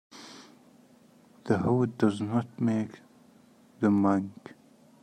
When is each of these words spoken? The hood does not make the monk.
The 1.43 1.59
hood 1.59 1.95
does 1.99 2.21
not 2.21 2.59
make 2.59 3.01
the 3.81 3.91
monk. 3.91 4.55